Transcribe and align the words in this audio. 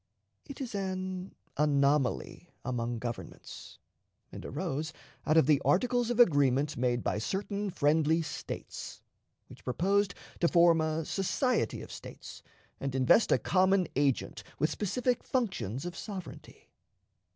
It 0.47 0.59
is 0.61 0.73
an 0.73 1.35
anomaly 1.57 2.49
among 2.65 2.97
governments, 2.97 3.77
and 4.31 4.43
arose 4.43 4.93
out 5.27 5.37
of 5.37 5.45
the 5.45 5.61
articles 5.63 6.09
of 6.09 6.19
agreement 6.19 6.75
made 6.75 7.03
by 7.03 7.19
certain 7.19 7.69
friendly 7.69 8.23
States, 8.23 9.03
which 9.45 9.63
proposed 9.63 10.15
to 10.39 10.47
form 10.47 10.81
a 10.81 11.05
society 11.05 11.83
of 11.83 11.91
States 11.91 12.41
and 12.79 12.95
invest 12.95 13.31
a 13.31 13.37
common 13.37 13.87
agent 13.95 14.43
with 14.57 14.71
specified 14.71 15.23
functions 15.23 15.85
of 15.85 15.95
sovereignty. 15.95 16.71